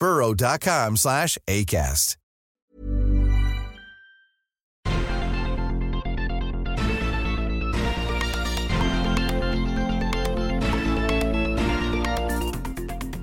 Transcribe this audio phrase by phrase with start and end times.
[0.00, 2.18] burrow.com slash ACAST.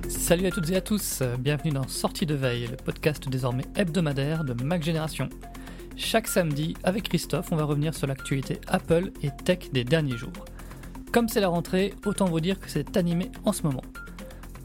[0.08, 4.42] Salut à toutes et à tous, bienvenue dans Sortie de veille, le podcast désormais hebdomadaire
[4.42, 5.30] de Mac Génération.
[5.96, 10.32] Chaque samedi, avec Christophe, on va revenir sur l'actualité Apple et tech des derniers jours.
[11.12, 13.84] Comme c'est la rentrée, autant vous dire que c'est animé en ce moment.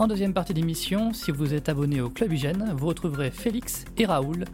[0.01, 4.07] En deuxième partie d'émission, si vous êtes abonné au Club Hygiène, vous retrouverez Félix et
[4.07, 4.45] Raoul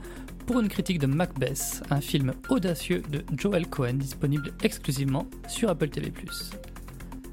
[0.46, 5.88] pour une critique de Macbeth, un film audacieux de Joel Cohen disponible exclusivement sur Apple
[5.88, 6.12] TV+.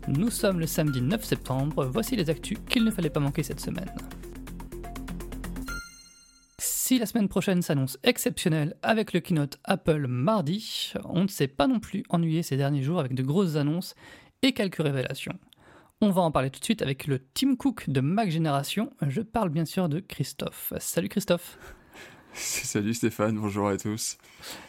[0.06, 3.59] Nous sommes le samedi 9 septembre, voici les actus qu'il ne fallait pas manquer cette
[3.59, 3.91] semaine.
[6.59, 11.67] Si la semaine prochaine s'annonce exceptionnelle avec le keynote Apple mardi, on ne s'est pas
[11.67, 13.97] non plus ennuyé ces derniers jours avec de grosses annonces
[14.43, 15.37] et quelques révélations.
[16.04, 18.92] On va en parler tout de suite avec le Tim Cook de Mac Génération.
[19.09, 20.75] Je parle bien sûr de Christophe.
[20.78, 21.56] Salut Christophe.
[22.34, 24.19] Salut Stéphane, bonjour à tous.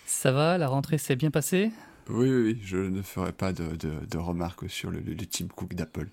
[0.06, 1.74] Ça va, la rentrée s'est bien passée?
[2.08, 5.74] Oui, oui, oui, je ne ferai pas de, de, remarques sur le, le, Tim Cook
[5.74, 6.08] d'Apple.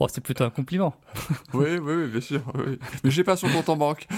[0.00, 0.96] bon, c'est plutôt un compliment.
[1.54, 2.42] oui, oui, oui, bien sûr.
[2.56, 2.76] Oui.
[3.04, 4.08] Mais j'ai pas son compte en banque.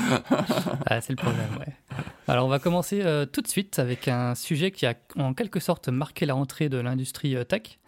[0.87, 1.75] ah, c'est le problème, ouais.
[2.27, 5.60] Alors, on va commencer euh, tout de suite avec un sujet qui a en quelque
[5.60, 7.78] sorte marqué la rentrée de l'industrie euh, tech.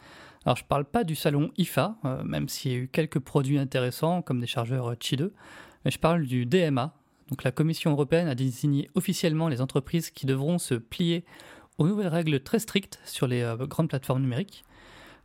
[0.44, 3.58] Alors, je parle pas du salon IFA, euh, même s'il y a eu quelques produits
[3.58, 5.32] intéressants comme des chargeurs Qi 2,
[5.84, 6.94] mais je parle du DMA.
[7.28, 11.25] Donc, la Commission européenne a désigné officiellement les entreprises qui devront se plier
[11.78, 14.64] aux nouvelles règles très strictes sur les euh, grandes plateformes numériques.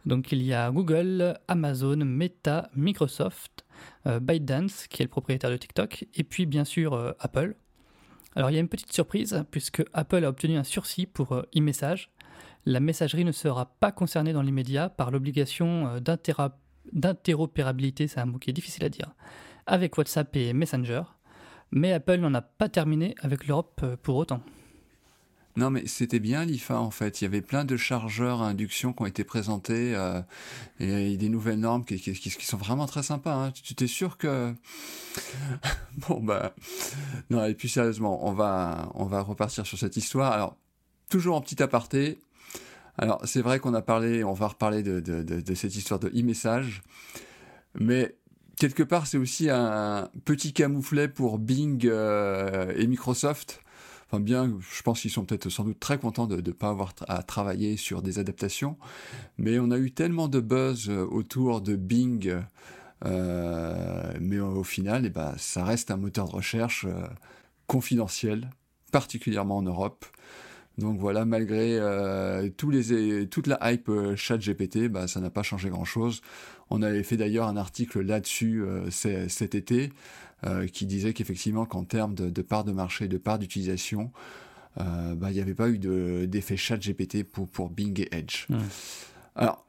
[0.06, 3.66] Donc il y a Google, Amazon, Meta, Microsoft,
[4.06, 7.56] euh, ByteDance qui est le propriétaire de TikTok, et puis bien sûr euh, Apple.
[8.36, 12.12] Alors il y a une petite surprise puisque Apple a obtenu un sursis pour e-message.
[12.68, 16.02] La messagerie ne sera pas concernée dans l'immédiat par l'obligation
[16.92, 19.16] d'interopérabilité, c'est un mot qui est difficile à dire,
[19.68, 21.04] avec WhatsApp et Messenger.
[21.72, 24.42] Mais Apple n'en a pas terminé avec l'Europe pour autant.
[25.56, 27.22] Non, mais c'était bien l'IFA en fait.
[27.22, 30.22] Il y avait plein de chargeurs à induction qui ont été présentés euh,
[30.82, 33.34] et, des nouvelles normes qui, sont vraiment très sympas.
[33.34, 33.52] Hein.
[33.52, 34.54] Tu t'es sûr que
[36.10, 36.54] bon bah
[37.30, 40.34] non et puis sérieusement, on va on va repartir sur cette histoire.
[40.34, 40.58] Alors
[41.10, 42.20] toujours en petit aparté.
[42.98, 46.82] Alors c'est vrai qu'on a parlé, on va reparler de, cette histoire de e-message,
[47.76, 48.16] mais
[48.58, 53.62] quelque part c'est aussi un petit camouflet pour Bing euh, et Microsoft
[54.08, 56.94] enfin bien, je pense qu'ils sont peut-être sans doute très contents de ne pas avoir
[57.08, 58.78] à travailler sur des adaptations,
[59.38, 62.42] mais on a eu tellement de buzz euh, autour de Bing,
[63.06, 66.88] euh, mais au final, eh ben, ça reste un moteur de recherche
[67.68, 68.50] confidentiel,
[68.92, 70.06] particulièrement en Europe.
[70.78, 71.80] Donc voilà, malgré
[72.56, 76.22] tous les, toute la hype chat GPT, bah, ça n'a pas changé grand-chose.
[76.70, 79.92] On avait fait d'ailleurs un article là-dessus cet été.
[80.46, 84.12] Euh, qui disait qu'effectivement qu'en termes de, part de marché, de part d'utilisation,
[84.80, 88.46] euh, bah, il n'y avait pas eu d'effet chat GPT pour, pour Bing et Edge.
[89.36, 89.66] Alors,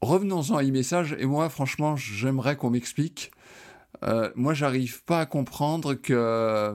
[0.00, 3.30] revenons-en à e-message, et moi franchement j'aimerais qu'on m'explique.
[4.02, 6.74] Euh, moi j'arrive pas à comprendre que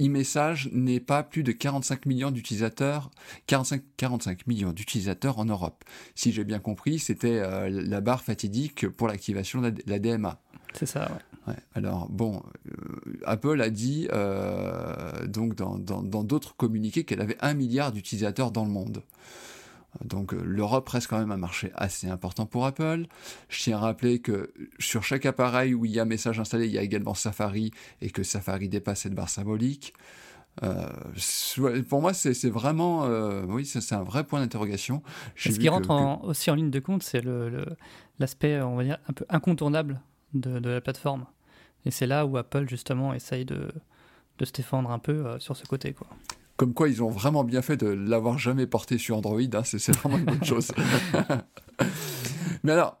[0.00, 3.10] e-message n'ait pas plus de 45 millions d'utilisateurs,
[3.46, 5.84] 45, 45 millions d'utilisateurs en Europe.
[6.14, 10.40] Si j'ai bien compris, c'était la barre fatidique pour l'activation de la DMA.
[10.74, 11.10] C'est ça,
[11.46, 11.54] ouais.
[11.74, 14.08] Alors bon, euh, Apple a dit
[15.26, 19.02] donc dans d'autres communiqués qu'elle avait un milliard d'utilisateurs dans le monde.
[20.04, 23.06] Donc l'Europe reste quand même un marché assez important pour Apple.
[23.48, 26.72] Je tiens à rappeler que sur chaque appareil où il y a message installé, il
[26.72, 27.70] y a également Safari
[28.00, 29.94] et que Safari dépasse cette barre symbolique.
[30.62, 30.88] Euh,
[31.88, 35.02] pour moi, c'est vraiment, euh, oui, c'est un vrai point d'interrogation.
[35.36, 35.90] Ce qui rentre
[36.24, 37.22] aussi en ligne de compte, c'est
[38.18, 40.00] l'aspect, on va dire, un peu incontournable
[40.34, 41.26] de, la plateforme.
[41.84, 43.70] Et c'est là où Apple, justement, essaye de,
[44.38, 45.92] de se défendre un peu euh, sur ce côté.
[45.92, 46.08] Quoi.
[46.56, 49.40] Comme quoi, ils ont vraiment bien fait de l'avoir jamais porté sur Android.
[49.40, 50.72] Hein, c'est vraiment une bonne chose.
[52.64, 52.98] Mais alors,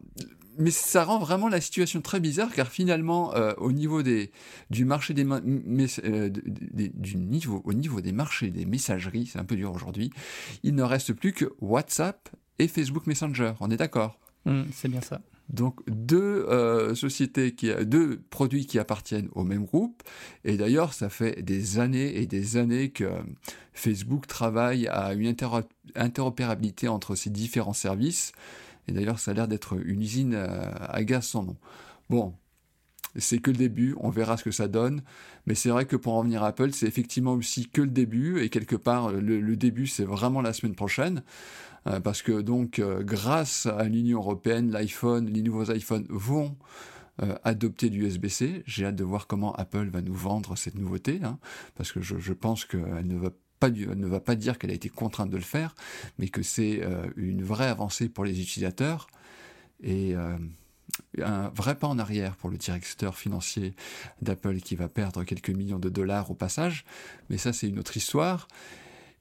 [0.58, 4.30] mais ça rend vraiment la situation très bizarre car finalement, euh, au niveau des,
[4.70, 9.56] du marché des, euh, du niveau, au niveau des marchés des messageries, c'est un peu
[9.56, 10.10] dur aujourd'hui,
[10.62, 12.28] il ne reste plus que WhatsApp
[12.58, 13.52] et Facebook Messenger.
[13.60, 14.18] On est d'accord?
[14.44, 15.20] Mmh, C'est bien ça.
[15.48, 20.02] Donc deux euh, sociétés qui, deux produits qui appartiennent au même groupe.
[20.44, 23.10] Et d'ailleurs, ça fait des années et des années que
[23.72, 25.34] Facebook travaille à une
[25.94, 28.32] interopérabilité entre ces différents services.
[28.88, 31.56] Et d'ailleurs, ça a l'air d'être une usine euh, à gaz sans nom.
[32.10, 32.34] Bon,
[33.18, 35.02] c'est que le début, on verra ce que ça donne.
[35.46, 38.40] Mais c'est vrai que pour en venir à Apple, c'est effectivement aussi que le début.
[38.40, 41.22] Et quelque part, le, début, c'est vraiment la semaine prochaine.
[41.86, 46.56] Euh, parce que donc, euh, grâce à l'Union européenne, l'iPhone, les nouveaux iPhones vont
[47.44, 48.62] adopter du USB-C.
[48.66, 51.20] J'ai hâte de voir comment Apple va nous vendre cette nouveauté.
[51.24, 51.38] Hein,
[51.74, 53.30] parce que je, pense qu'elle ne va
[53.70, 55.74] ne va pas dire qu'elle a été contrainte de le faire,
[56.18, 59.06] mais que c'est euh, une vraie avancée pour les utilisateurs
[59.82, 60.36] et euh,
[61.22, 63.74] un vrai pas en arrière pour le directeur financier
[64.22, 66.84] d'Apple qui va perdre quelques millions de dollars au passage.
[67.28, 68.48] Mais ça, c'est une autre histoire.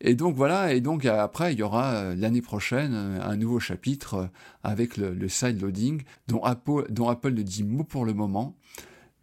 [0.02, 4.30] Et donc voilà, et donc après, il y aura euh, l'année prochaine un nouveau chapitre
[4.64, 8.56] avec le, side loading dont Apple, ne dit mot pour le moment.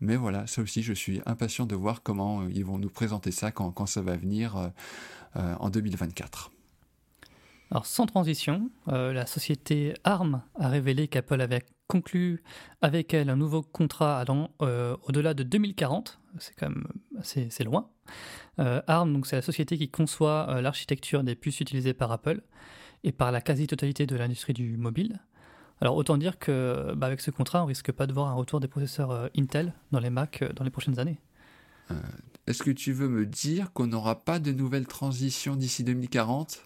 [0.02, 3.30] Mais voilà, ça aussi, je suis impatient de voir comment euh, ils vont nous présenter
[3.30, 4.69] ça quand, ça va venir euh,
[5.36, 6.50] euh, en 2024.
[7.70, 12.42] Alors sans transition, la société ARM a révélé qu'Apple avait conclu
[12.82, 16.20] avec elle un nouveau contrat allant au-delà de 2040.
[16.38, 16.87] C'est quand même
[17.19, 17.88] assez, loin.
[18.58, 22.43] ARM, donc c'est la société qui conçoit l'architecture des puces utilisées par Apple
[23.05, 25.20] et par la quasi-totalité de l'industrie du mobile.
[25.82, 28.61] Alors autant dire que bah, avec ce contrat, on risque pas de voir un retour
[28.61, 31.19] des processeurs euh, Intel dans les Mac euh, dans les prochaines années.
[31.90, 31.94] Euh,
[32.46, 36.64] est-ce que tu veux me dire qu'on n'aura pas de nouvelles transitions d'ici 2040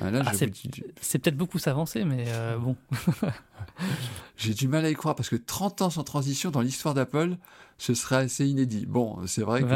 [0.00, 2.26] ah, ah, c'est peut-être beaucoup s'avancer, mais
[2.60, 2.76] bon.
[4.36, 7.36] J'ai du mal à y croire parce que 30 ans sans transition dans l'histoire d'Apple,
[7.78, 8.86] ce serait assez inédit.
[8.86, 9.66] Bon, c'est vrai que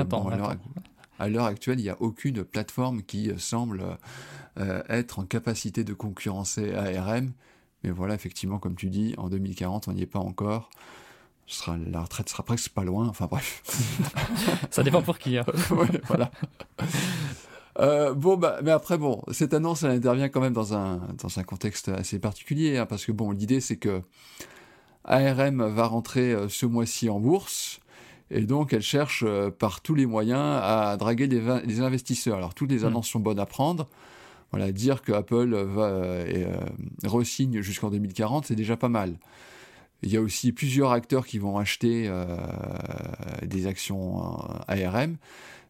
[1.18, 3.98] à l'heure actuelle, il n'y a aucune plateforme qui semble
[4.88, 7.32] être en capacité de concurrencer ARM
[7.82, 10.70] mais voilà, effectivement, comme tu dis, en 2040, on n'y est pas encore.
[11.46, 13.08] sera, la retraite sera presque pas loin.
[13.08, 13.62] Enfin bref.
[14.70, 15.36] Ça dépend pour qui.
[15.36, 15.44] Hein.
[16.06, 16.30] voilà.
[17.78, 21.38] Euh, bon, bah, mais après, bon, cette annonce, elle intervient quand même dans un, dans
[21.38, 24.02] un contexte assez particulier, hein, parce que bon, l'idée, c'est que
[25.04, 27.80] ARM va rentrer euh, ce mois-ci en bourse,
[28.30, 32.36] et donc elle cherche euh, par tous les moyens à draguer les, les investisseurs.
[32.36, 32.86] Alors, toutes les hmm.
[32.86, 33.88] annonces sont bonnes à prendre.
[34.50, 36.56] Voilà, dire que Apple va euh,
[37.04, 39.18] re-signe jusqu'en 2040, c'est déjà pas mal.
[40.02, 42.10] Il y a aussi plusieurs acteurs qui vont acheter
[43.42, 44.20] des actions
[44.66, 45.16] ARM,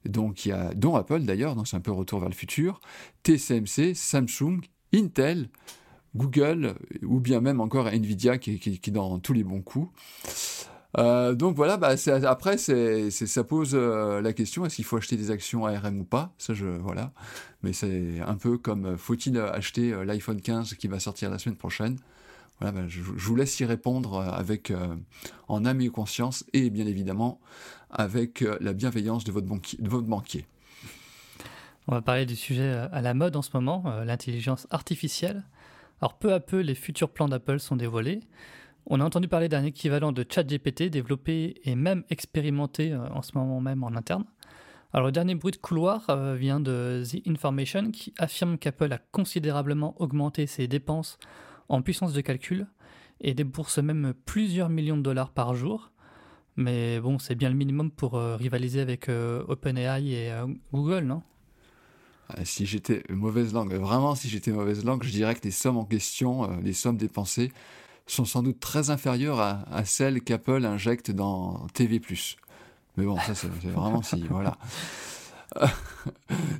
[0.04, 2.80] donc il y a, dont Apple d'ailleurs, donc c'est un peu retour vers le futur,
[3.24, 4.60] TSMC, Samsung,
[4.94, 5.48] Intel,
[6.14, 9.90] Google, ou bien même encore Nvidia qui, est dans tous les bons coups.
[10.98, 15.16] Euh, donc voilà, bah, après, c'est, ça pose euh, la question est-ce qu'il faut acheter
[15.16, 16.34] des actions ARM ou pas?
[16.38, 17.12] Ça, je voilà.
[17.62, 21.56] Mais c'est un peu comme euh, faut-il acheter l'iPhone 15 qui va sortir la semaine
[21.56, 21.96] prochaine?
[22.60, 24.72] Voilà, bah, je, vous laisse y répondre avec
[25.48, 27.40] en âme et conscience et bien évidemment
[27.92, 30.46] avec la bienveillance de votre, banquier.
[31.86, 35.44] On va parler du sujet à la mode en ce moment, l'intelligence artificielle.
[36.00, 38.20] Alors peu à peu, les futurs plans d'Apple sont dévoilés.
[38.86, 43.38] On a entendu parler d'un équivalent de ChatGPT développé et même expérimenté euh, en ce
[43.38, 44.24] moment même en interne.
[44.92, 48.98] Alors le dernier bruit de couloir euh, vient de The Information qui affirme qu'Apple a
[48.98, 51.18] considérablement augmenté ses dépenses
[51.68, 52.66] en puissance de calcul
[53.20, 55.91] et débourse même plusieurs millions de dollars par jour.
[56.56, 60.32] Mais bon, c'est bien le minimum pour euh, rivaliser avec OpenAI et
[60.72, 61.22] Google, non?
[62.28, 65.76] Ah, si j'étais mauvaise langue, vraiment si j'étais mauvaise langue, je dirais que les sommes
[65.76, 67.52] en question, les sommes dépensées,
[68.06, 72.00] sont sans doute très inférieures à, celles qu'Apple injecte dans TV+.
[72.96, 74.56] Mais bon, ça c'est vraiment si, voilà.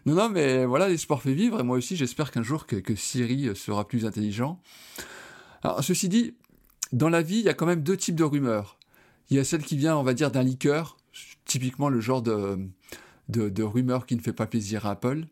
[0.07, 3.55] non, non, mais voilà, l'espoir fait vivre, et moi aussi j'espère qu'un jour que, Siri
[3.55, 4.59] sera plus intelligent.
[5.63, 6.35] Alors, ceci dit,
[6.93, 8.79] dans la vie, il y a quand même deux types de rumeurs.
[9.31, 10.97] Il y a celle qui vient, on va dire, d'un liqueur,
[11.45, 12.59] typiquement le genre de,
[13.29, 15.27] de, rumeur qui ne fait pas plaisir à Apple.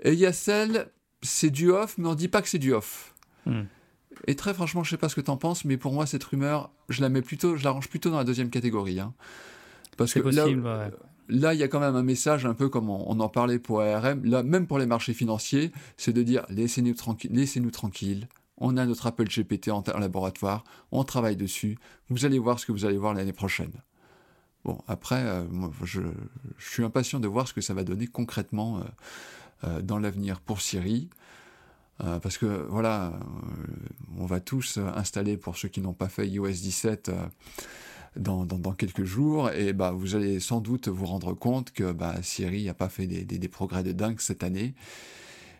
[0.00, 0.90] Et il y a celle,
[1.22, 3.14] c'est du off, mais on ne dit pas que c'est du off.
[3.46, 3.62] Hmm.
[4.26, 6.24] Et très franchement, je sais pas ce que tu en penses, mais pour moi, cette
[6.24, 9.00] rumeur, je la mets plutôt, je la range plutôt dans la deuxième catégorie.
[9.00, 9.14] Hein.
[9.96, 10.90] Parce que possible, là,
[11.28, 13.80] là, il y a quand même un message un peu comme on, en parlait pour
[13.80, 18.28] ARM, là, même pour les marchés financiers, c'est de dire laissez-nous tranquilles, laissez-nous tranquilles.
[18.58, 21.78] On a notre Apple GPT en, laboratoire, on travaille dessus.
[22.10, 23.72] Vous allez voir ce que vous allez voir l'année prochaine.
[24.64, 25.44] Bon, après, euh,
[25.82, 26.00] je,
[26.58, 28.82] suis impatient de voir ce que ça va donner concrètement euh,
[29.64, 31.08] euh, dans l'avenir pour Siri.
[31.98, 33.12] parce que voilà,
[34.18, 37.12] on va tous installer, pour ceux qui n'ont pas fait iOS 17,
[38.16, 42.64] dans, quelques jours, et bah, vous allez sans doute vous rendre compte que bah, Siri
[42.64, 44.74] n'a pas fait des, progrès de dingue cette année.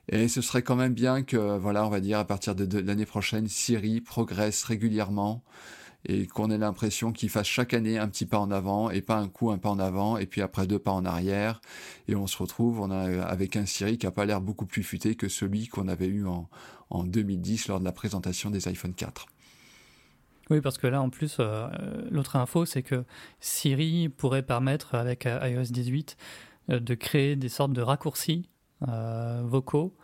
[0.08, 3.06] Et ce serait quand même bien que, voilà, on va dire, à partir de, l'année
[3.06, 5.42] prochaine, Siri progresse régulièrement
[6.04, 9.16] et qu'on ait l'impression qu'il fasse chaque année un petit pas en avant et pas
[9.16, 11.60] un coup un pas en avant et puis après deux pas en arrière
[12.08, 15.28] et on se retrouve avec un Siri qui a pas l'air beaucoup plus futé que
[15.28, 16.48] celui qu'on avait eu en,
[16.90, 19.26] en 2010 lors de la présentation des iPhone 4.
[20.50, 21.68] Oui, parce que là, en plus, euh,
[22.10, 23.04] l'autre info, c'est que
[23.40, 26.16] Siri pourrait permettre, avec euh, iOS 18,
[26.70, 28.48] euh, de créer des sortes de raccourcis
[29.44, 29.96] vocaux.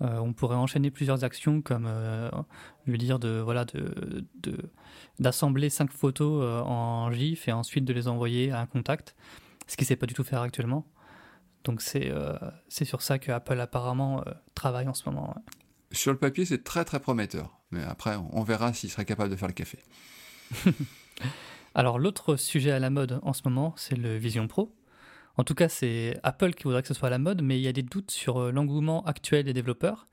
[0.00, 1.88] on pourrait enchaîner plusieurs actions, comme
[2.86, 4.70] lui dire de voilà de
[5.18, 9.14] d'assembler cinq photos en GIF et ensuite de les envoyer à un contact,
[9.66, 10.86] ce qui ne sait pas du tout faire actuellement.
[11.64, 12.12] Donc c'est
[12.68, 15.34] c'est sur ça que Apple apparemment travaille en ce moment.
[15.92, 17.58] Sur le papier, c'est très très prometteur.
[17.70, 19.78] Mais après, on verra s'il serait capable de faire le café.
[21.74, 24.74] Alors l'autre sujet à la mode en ce moment, c'est le Vision Pro.
[25.40, 27.62] En tout cas, c'est Apple qui voudrait que ce soit à la mode, mais il
[27.62, 30.06] y a des doutes sur euh, l'engouement actuel des développeurs.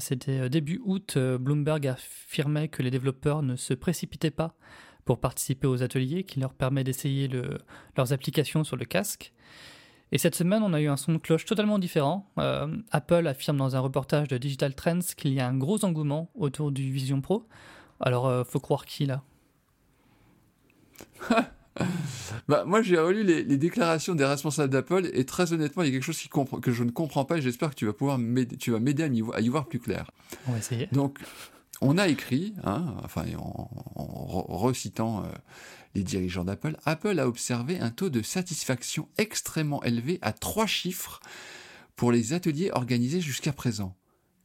[0.00, 4.56] C'était euh, début août, euh, Bloomberg affirmait que les développeurs ne se précipitaient pas
[5.04, 7.30] pour participer aux ateliers qui leur permet d'essayer
[7.96, 9.32] leurs applications sur le casque.
[10.10, 12.28] Et cette semaine, on a eu un son de cloche totalement différent.
[12.40, 16.32] Euh, Apple affirme dans un reportage de Digital Trends qu'il y a un gros engouement
[16.34, 17.46] autour du Vision Pro.
[18.00, 19.22] Alors, euh, faut croire qui là?
[22.48, 25.92] Bah, moi, j'ai relu les, déclarations des responsables d'Apple et très honnêtement, il y a
[25.92, 26.30] quelque chose qui
[26.62, 28.18] que je ne comprends pas et j'espère que tu vas pouvoir
[28.58, 30.10] tu vas m'aider à, y voir plus clair.
[30.46, 30.88] On va essayer.
[30.92, 31.18] Donc,
[31.80, 33.68] on a écrit, hein, enfin, en,
[34.56, 35.28] recitant euh,
[35.94, 41.20] les dirigeants d'Apple, Apple a observé un taux de satisfaction extrêmement élevé à trois chiffres
[41.96, 43.94] pour les ateliers organisés jusqu'à présent.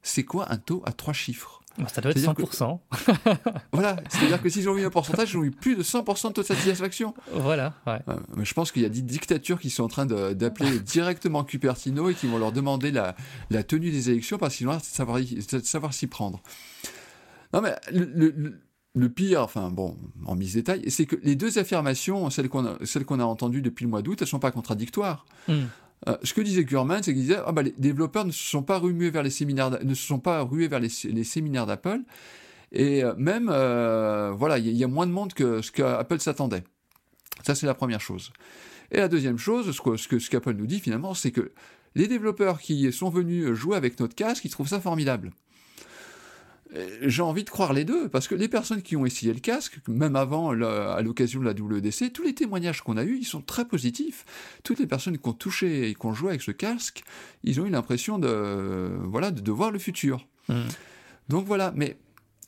[0.01, 1.62] C'est quoi un taux à trois chiffres?
[1.87, 2.79] Ça doit être 100%.
[3.73, 6.41] voilà, c'est-à-dire que s'ils ont eu un pourcentage, ont eu plus de 100% de taux
[6.41, 7.13] de satisfaction.
[7.33, 7.99] Voilà, ouais.
[8.07, 11.43] Euh, mais je pense qu'il y a des dictatures qui sont en train d'appeler directement
[11.43, 13.15] Cupertino et qui vont leur demander la,
[13.63, 15.19] tenue des élections parce qu'ils vont savoir,
[15.63, 16.41] savoir s'y prendre.
[17.53, 18.61] Non, mais le,
[18.95, 23.23] le pire, enfin bon, en mise détail, c'est que les deux affirmations, celles qu'on a,
[23.25, 25.25] entendues depuis le mois d'août, elles sont pas contradictoires.
[25.47, 25.63] Hmm.
[26.07, 28.63] Euh, ce que disait Gurman, c'est qu'il disait ah bah, les développeurs ne se sont
[28.63, 32.01] pas rués vers les séminaires, ne se sont pas rués vers les, séminaires d'Apple,
[32.71, 36.63] et euh, même euh, voilà, il y, a moins de monde que ce qu'Apple s'attendait.
[37.43, 38.31] Ça c'est la première chose.
[38.91, 41.51] Et la deuxième chose, ce que ce, qu'Apple nous dit finalement, c'est que
[41.95, 45.31] les développeurs qui sont venus jouer avec notre casque, ils trouvent ça formidable.
[46.75, 49.39] Euh, j'ai envie de croire les deux, parce que les personnes qui ont essayé le
[49.39, 53.25] casque, même avant, à l'occasion de la WDC, tous les témoignages qu'on a eus, ils
[53.25, 54.25] sont très positifs.
[54.63, 57.03] Toutes les personnes qui ont touché et qui ont joué avec ce casque,
[57.43, 60.27] ils ont eu l'impression de, voilà, de, voir le futur.
[60.49, 60.61] Mmh.
[61.29, 61.97] Donc voilà, mais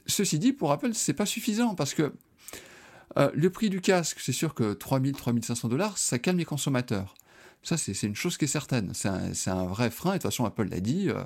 [0.07, 2.11] ceci dit, pour Apple, c'est pas suffisant, parce que
[3.17, 7.15] euh, le prix du casque, c'est sûr que 3000, 3500 dollars, ça calme les consommateurs.
[7.65, 8.91] Ça, c'est une chose qui est certaine.
[8.93, 10.11] C'est un, vrai frein.
[10.11, 11.23] Et de toute façon, Apple l'a dit, euh,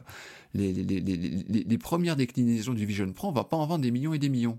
[0.53, 4.19] les, premières déclinaisons du Vision Pro, on ne va pas en vendre des millions et
[4.19, 4.58] des millions.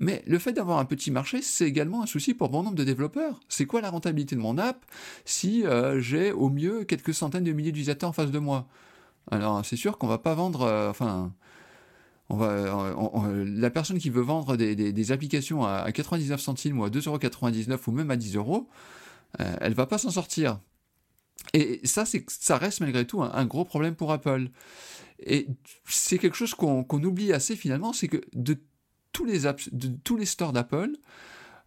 [0.00, 2.84] Mais le fait d'avoir un petit marché, c'est également un souci pour bon nombre de
[2.84, 3.40] développeurs.
[3.50, 4.86] C'est quoi la rentabilité de mon app
[5.26, 8.66] si euh, j'ai au mieux quelques centaines de milliers d'utilisateurs en face de moi?
[9.30, 10.62] Alors, c'est sûr qu'on va pas vendre...
[10.62, 11.30] Euh, enfin...
[12.30, 18.10] La personne qui veut vendre des, applications à, 99 centimes ou à 2,99€ ou même
[18.10, 18.68] à 10 euros,
[19.38, 20.58] elle va pas s'en sortir.
[21.52, 24.48] Et ça, ça reste malgré tout un, gros problème pour Apple.
[25.18, 25.46] Et
[25.86, 28.58] c'est quelque chose qu'on oublie assez finalement, c'est que de
[29.12, 30.92] tous les, apps, de tous les stores d'Apple,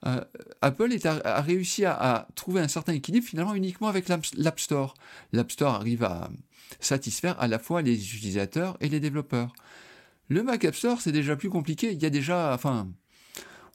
[0.06, 0.24] euh,
[0.62, 4.94] Apple a, réussi à, trouver un certain équilibre finalement uniquement avec l'App Store.
[5.34, 6.30] L'App Store arrive à
[6.80, 9.54] satisfaire à la fois les utilisateurs et les développeurs.
[10.30, 11.92] Le Mac App Store, c'est déjà plus compliqué.
[11.92, 12.88] Il y a déjà, enfin,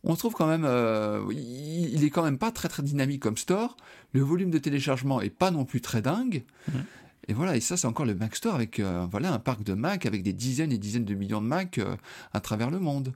[0.04, 3.76] on trouve quand même, euh, il est quand même pas très très dynamique comme store.
[4.12, 6.44] Le volume de téléchargement est pas non plus très dingue.
[6.68, 6.84] Mhm.
[7.28, 9.72] Et voilà, et ça c'est encore le Mac Store avec euh, voilà un parc de
[9.72, 11.96] Mac avec des dizaines et dizaines de millions de Mac euh,
[12.34, 13.14] à travers le monde.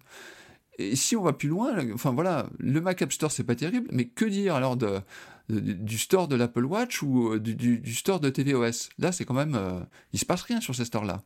[0.78, 3.86] et si on va plus loin, enfin voilà, le Mac App Store c'est pas terrible,
[3.92, 5.00] mais que dire alors de,
[5.48, 9.54] du store de l'Apple Watch ou euh, du, store de tvOS Là, c'est quand même,
[9.54, 9.80] euh,
[10.12, 11.22] il se passe rien sur ces stores-là.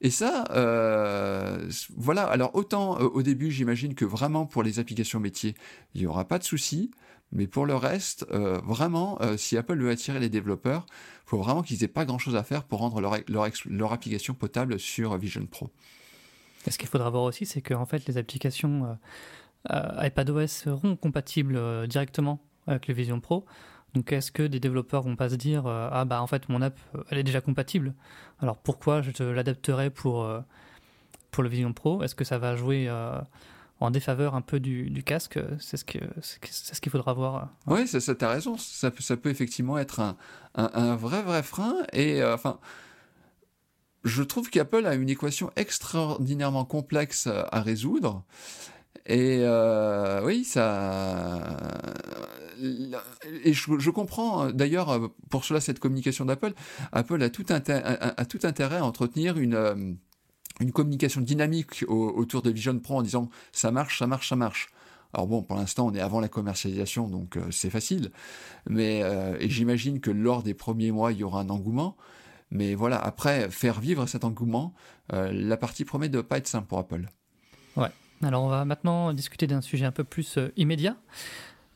[0.00, 2.24] Et ça, euh, voilà.
[2.24, 5.54] Alors autant au début, j'imagine que vraiment pour les applications métiers,
[5.94, 6.90] il n'y aura pas de souci.
[7.34, 10.84] Mais pour le reste, vraiment, si Apple veut attirer les développeurs,
[11.24, 14.34] il faut vraiment qu'ils aient pas grand-chose à faire pour rendre leur, leur, leur application
[14.34, 15.70] potable sur Vision Pro.
[16.66, 18.94] Et ce qu'il faudra voir aussi, c'est que en fait, les applications euh,
[19.72, 23.44] euh, iPadOS seront compatibles euh, directement avec le Vision Pro.
[23.94, 26.80] Donc est-ce que des développeurs vont pas se dire ah bah en fait mon app
[27.10, 27.92] elle est déjà compatible
[28.40, 30.26] alors pourquoi je l'adapterai pour
[31.30, 32.02] pour le Vision Pro?
[32.02, 32.90] Est-ce que ça va jouer
[33.80, 35.38] en défaveur un peu du, casque?
[35.58, 35.84] C'est ce
[36.50, 40.16] ce qu'il faudra voir oui ça, ça t'as raison ça, ça peut effectivement être un,
[40.54, 42.60] un, vrai vrai frein et enfin
[44.04, 48.24] je trouve qu'Apple a une équation extraordinairement complexe à résoudre.
[49.06, 51.40] Et euh, oui, ça.
[53.44, 56.54] Et je, comprends d'ailleurs pour cela cette communication d'Apple.
[56.92, 59.98] Apple a tout, intérêt à entretenir une,
[60.60, 64.68] une communication dynamique autour de Vision Pro en disant ça marche, ça marche, ça marche.
[65.14, 68.12] Alors bon, pour l'instant, on est avant la commercialisation, donc euh, c'est facile.
[68.66, 71.96] Mais euh, et j'imagine que lors des premiers mois, il y aura un engouement.
[72.50, 74.74] Mais voilà, après, faire vivre cet engouement,
[75.12, 77.08] euh, la partie promet de ne pas être simple pour Apple.
[77.76, 77.88] Ouais.
[78.22, 80.96] Alors on va maintenant discuter d'un sujet un peu plus euh, immédiat.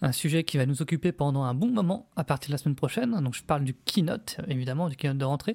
[0.02, 2.76] Un sujet qui va nous occuper pendant un bon moment à partir de la semaine
[2.76, 3.18] prochaine.
[3.20, 5.54] Donc je parle du keynote, évidemment, du keynote de rentrée.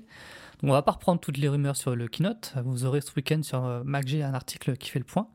[0.61, 2.53] Donc on va pas reprendre toutes les rumeurs sur le keynote.
[2.63, 5.27] Vous aurez ce week-end sur euh, MacG un article qui fait le point.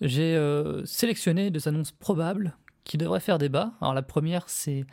[0.00, 0.36] J'ai
[0.84, 3.72] sélectionné deux annonces probables qui devraient faire débat.
[3.80, 4.84] Alors la première, c'est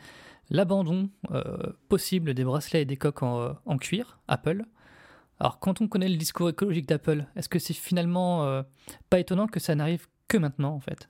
[0.50, 4.64] l'abandon euh, possible des bracelets et des coques en, cuir, Apple.
[5.38, 8.62] Alors quand on connaît le discours écologique d'Apple, est-ce que c'est finalement euh,
[9.08, 11.08] pas étonnant que ça n'arrive que maintenant en fait?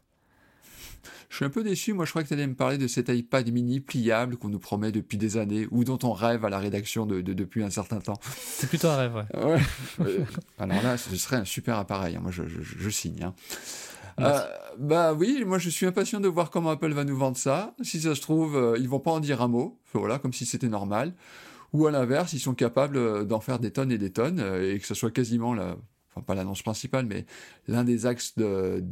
[1.29, 3.09] Je suis un peu déçu, moi je crois que tu allais me parler de cet
[3.09, 6.59] iPad mini pliable qu'on nous promet depuis des années ou dont on rêve à la
[6.59, 8.19] rédaction de, depuis un certain temps.
[8.23, 9.61] C'est plutôt un rêve, ouais.
[10.59, 12.21] Alors là, ce serait un super appareil, hein.
[12.23, 13.23] moi je, je, signe.
[13.23, 13.35] Hein.
[14.21, 14.41] Euh,
[14.79, 17.75] bah oui, moi je suis impatient de voir comment Apple va nous vendre ça.
[17.83, 20.47] Si ça se trouve, euh, ils vont pas en dire un mot, voilà, comme si
[20.47, 21.15] c'était normal.
[21.73, 24.79] Ou à l'inverse, ils sont capables euh, d'en faire des tonnes et des tonnes et
[24.79, 25.77] que ce soit quasiment la,
[26.11, 27.27] enfin pas l'annonce principale, mais
[27.69, 28.83] l'un des axes de,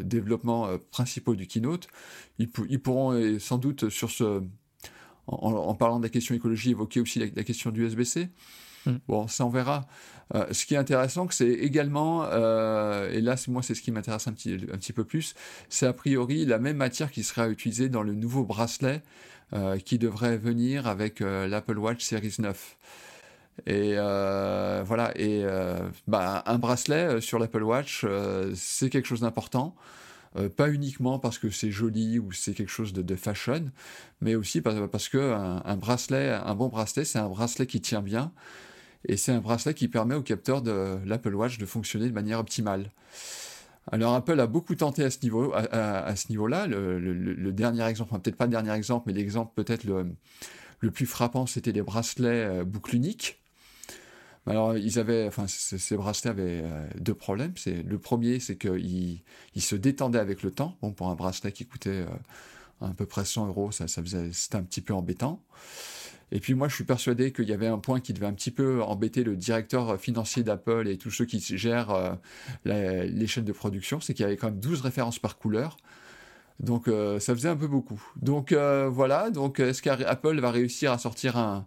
[0.00, 1.88] développement principaux du keynote.
[2.38, 4.42] Ils, pourront sans doute sur ce,
[5.26, 8.30] en, parlant de la question écologie, évoquer aussi la, la question du USB-C.
[8.86, 8.96] Hmm.
[9.06, 9.86] Bon, ça on verra.
[10.34, 14.26] Euh, ce qui est intéressant, c'est également, euh, et là moi c'est ce qui m'intéresse
[14.26, 15.34] un petit, un petit peu plus,
[15.68, 19.02] c'est a priori la même matière qui sera utilisée dans le nouveau bracelet
[19.52, 22.76] euh, qui devrait venir avec l'Apple Watch Series 9.
[23.66, 25.44] Et voilà, et
[26.06, 28.04] bah, un bracelet sur l'Apple Watch,
[28.54, 29.74] c'est quelque chose d'important.
[30.56, 33.70] pas uniquement parce que c'est joli ou c'est quelque chose de, fashion,
[34.20, 35.32] mais aussi parce, que
[35.64, 38.32] un, bracelet, un bon bracelet, c'est un bracelet qui tient bien,
[39.06, 42.38] et c'est un bracelet qui permet au capteur de l'Apple Watch de fonctionner de manière
[42.38, 42.90] optimale.
[43.90, 46.66] Alors Apple a beaucoup tenté à ce niveau, à, ce niveau-là.
[46.66, 50.06] Le, dernier exemple, peut-être pas le dernier exemple, mais l'exemple peut-être le,
[50.80, 53.41] le plus frappant, c'était les bracelets euh, boucle unique.
[54.46, 57.52] Alors ils enfin ces bracelets avaient euh, deux problèmes.
[57.56, 59.20] C'est le premier, c'est qu'ils
[59.54, 60.76] ils se détendaient avec le temps.
[60.82, 62.06] Bon, pour un bracelet qui coûtait euh,
[62.80, 65.42] à peu près 100 euros, ça, c'était un petit peu embêtant.
[66.32, 68.50] Et puis moi, je suis persuadé qu'il y avait un point qui devait un petit
[68.50, 72.14] peu embêter le directeur financier d'Apple et tous ceux qui gèrent euh,
[72.64, 75.76] les chaînes de production, c'est qu'il y avait quand même 12 références par couleur.
[76.58, 78.00] Donc ça faisait un peu beaucoup.
[78.16, 81.66] Donc voilà, donc est-ce qu'Apple va réussir à sortir un,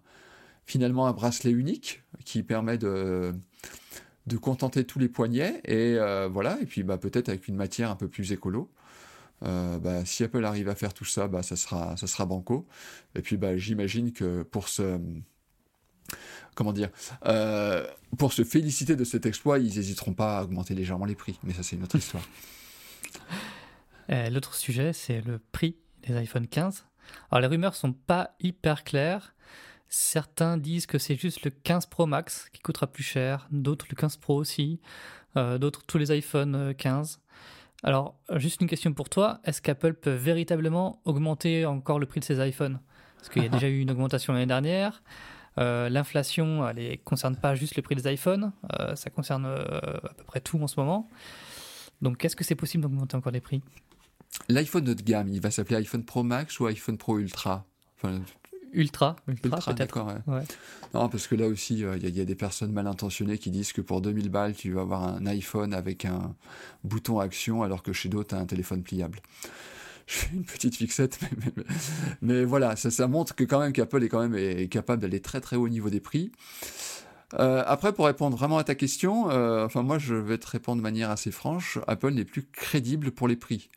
[0.66, 3.34] finalement un bracelet unique qui permet de,
[4.28, 5.98] de contenter tous les poignets et
[6.30, 8.72] voilà, et puis bah, peut-être avec une matière un peu plus écolo.
[9.44, 12.68] Euh, bah, si Apple arrive à faire tout ça, bah, ça sera, ça sera banco.
[13.16, 15.00] Et puis, bah, j'imagine que pour se,
[16.56, 16.90] comment dire,
[17.26, 17.86] euh,
[18.18, 21.40] pour se féliciter de cet exploit, ils n'hésiteront pas à augmenter légèrement les prix.
[21.44, 22.24] Mais ça, c'est une autre histoire.
[24.12, 26.86] Euh, l'autre sujet, c'est le prix des iPhone 15.
[27.32, 29.34] Alors, les rumeurs sont pas hyper claires.
[29.90, 33.96] Certains disent que c'est juste le 15 Pro Max qui coûtera plus cher, d'autres le
[33.96, 34.80] 15 Pro aussi,
[35.36, 37.20] d'autres tous les iPhone 15.
[37.84, 39.40] Alors, juste une question pour toi.
[39.44, 42.80] Est-ce qu'Apple peut véritablement augmenter encore le prix de ses iPhones?
[43.18, 45.02] Parce qu'il y a déjà eu une augmentation l'année dernière.
[45.58, 49.98] Euh, l'inflation, elle ne concerne pas juste le prix des iPhones, euh, ça concerne euh,
[50.04, 51.10] à peu près tout en ce moment.
[52.02, 53.62] Donc, est-ce que c'est possible d'augmenter encore les prix?
[54.50, 57.66] L'iPhone de gamme, il va s'appeler iPhone Pro Max ou iPhone Pro Ultra?
[58.74, 59.78] Ultra, Ultra, Ultra, peut-être.
[59.78, 60.34] d'accord, ouais.
[60.34, 60.44] Ouais.
[60.94, 62.88] Non, parce que là aussi, euh, il y, a- il y a des personnes mal
[62.88, 66.36] intentionnées qui disent que pour 2000 balles, tu vas avoir un iPhone avec un
[66.84, 69.20] bouton action, alors que chez d'autres, tu as un téléphone pliable.
[70.08, 71.64] Je fais une petite fixette, mais, mais- mais-
[72.22, 75.20] mais voilà, ça, ça montre que quand même qu'Apple est quand même est capable d'aller
[75.20, 76.32] très très haut au niveau des prix.
[77.40, 80.78] Euh, après, pour répondre vraiment à ta question, euh, enfin moi je vais te répondre
[80.78, 83.68] de manière assez franche, Apple n'est plus crédible pour les prix.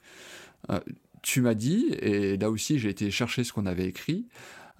[1.22, 4.26] Tu m'as dit, et là aussi j'ai été chercher ce qu'on avait écrit,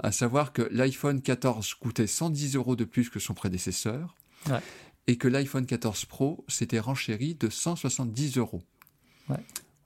[0.01, 4.15] à savoir que l'iPhone 14 coûtait 110 euros de plus que son prédécesseur,
[4.49, 4.61] Ouais.
[5.09, 8.63] et que l'iPhone 14 Pro s'était renchéri de 170 euros.
[9.29, 9.37] Ouais.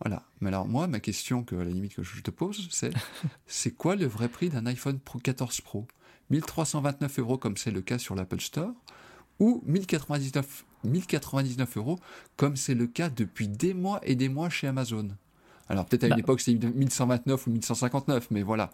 [0.00, 0.22] Voilà.
[0.40, 2.90] Mais alors moi, ma question que à la limite que je te pose, c'est
[3.46, 5.86] c'est quoi le vrai prix d'un iPhone Pro 14 Pro?
[6.30, 8.72] 1329 euros comme c'est le cas sur l'Apple Store
[9.38, 11.98] ou 1099, 1099 euros
[12.36, 15.08] comme c'est le cas depuis des mois et des mois chez Amazon?
[15.68, 16.14] Alors peut-être à Bah.
[16.16, 18.70] une époque c'était 1129 ou 1159, mais voilà.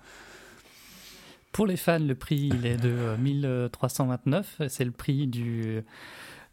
[1.52, 5.82] Pour les fans, le prix il est de euh, 1329, c'est le prix du,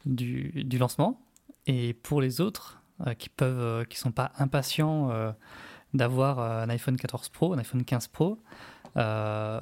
[0.05, 1.21] du, du lancement.
[1.67, 5.31] Et pour les autres euh, qui peuvent, euh, qui sont pas impatients euh,
[5.93, 8.39] d'avoir euh, un iPhone 14 Pro, un iPhone 15 Pro,
[8.97, 9.59] euh,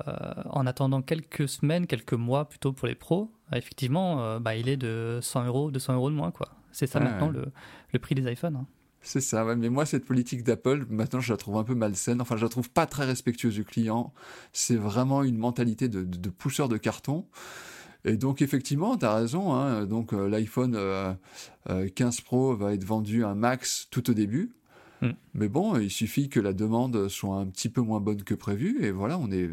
[0.49, 4.69] en attendant quelques semaines, quelques mois plutôt pour les pros, euh, effectivement, euh, bah, il
[4.69, 6.49] est de 100 euros, 200 euros de moins quoi.
[6.71, 7.33] C'est ça Ouais, maintenant ouais.
[7.33, 7.45] le,
[7.93, 8.55] le prix des iPhones.
[8.57, 8.65] hein.
[9.03, 9.55] C'est ça, ouais.
[9.55, 12.49] mais moi cette politique d'Apple, maintenant je la trouve un peu malsaine, enfin je la
[12.49, 14.13] trouve pas très respectueuse du client,
[14.53, 17.25] c'est vraiment une mentalité de, de, de pousseur de carton.
[18.05, 19.85] Et donc effectivement, tu as raison, hein.
[19.85, 21.13] donc euh, l'iPhone euh,
[21.69, 24.51] euh, 15 Pro va être vendu un max tout au début,
[25.03, 25.11] Mm.
[25.33, 28.83] mais bon, il suffit que la demande soit un petit peu moins bonne que prévu,
[28.85, 29.49] et voilà, on est,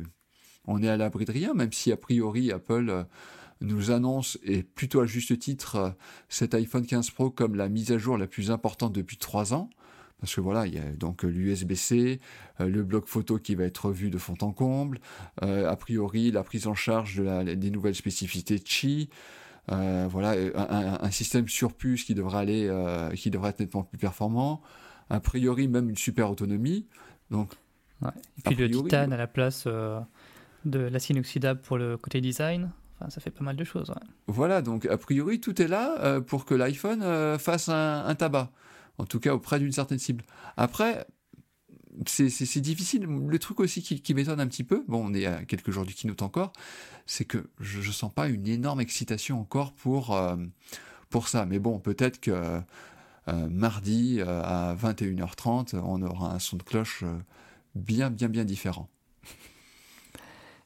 [0.66, 3.02] on est à l'abri de rien, même si a priori Apple euh,
[3.60, 5.90] nous annonce, et plutôt à juste titre, euh,
[6.28, 9.68] cet iPhone 15 Pro comme la mise à jour la plus importante depuis trois ans.
[10.20, 12.20] Parce que voilà, il y a donc l'USB-C,
[12.60, 15.00] euh, le bloc photo qui va être revu de fond en comble,
[15.42, 19.08] euh, a priori la prise en charge de la- des nouvelles spécificités Qi,
[19.72, 20.34] euh, voilà,
[21.00, 24.60] un, système sur puce qui devrait aller, euh, qui devrait être nettement plus performant,
[25.08, 26.86] a priori même une super autonomie.
[27.30, 27.52] Donc
[28.02, 28.10] Ouais.
[28.38, 32.70] Et puis le titane à la place de l'acier inoxydable pour le côté design.
[33.08, 33.92] Ça fait pas mal de choses.
[34.26, 38.50] Voilà, donc a priori tout est là euh, pour que l'iPhone euh, fasse un, tabac,
[38.98, 40.24] en tout cas auprès d'une certaine cible.
[40.56, 41.06] Après,
[42.06, 43.04] c'est- difficile.
[43.04, 45.94] Le truc aussi qui, m'étonne un petit peu, bon, on est à quelques jours du
[45.94, 46.52] keynote encore,
[47.06, 50.36] c'est que je, je sens pas une énorme excitation encore pour euh,
[51.26, 51.46] ça.
[51.46, 52.60] Mais bon, peut-être que
[53.26, 57.04] mardi à 21h30, on aura un son de cloche
[57.74, 58.88] bien bien bien différent.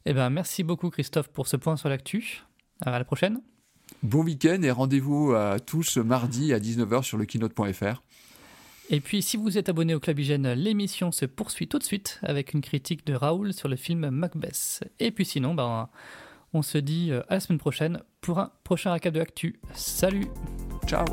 [0.06, 2.42] Eh ben, merci beaucoup Christophe pour ce point sur l'actu.
[2.80, 3.40] À la prochaine.
[4.02, 8.02] Bon week-end et rendez-vous à tous mardi à 19h sur le keynote.fr.
[8.90, 12.20] Et puis, si vous êtes abonné au Club Hygiène, l'émission se poursuit tout de suite
[12.22, 14.84] avec une critique de Raoul sur le film Macbeth.
[15.00, 15.88] Et puis sinon, ben,
[16.52, 19.58] on se dit euh, à la semaine prochaine pour un prochain récap de l'actu.
[19.74, 20.26] Salut
[20.86, 21.04] Ciao